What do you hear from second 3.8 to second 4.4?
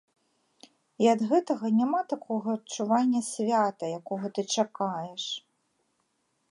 якога